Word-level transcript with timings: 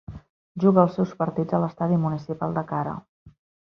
Juga 0.63 0.85
els 0.85 0.97
seus 1.01 1.13
partits 1.21 1.59
a 1.59 1.61
l'Estadi 1.67 2.03
Municipal 2.09 2.61
de 2.61 2.69
Kara. 2.75 3.01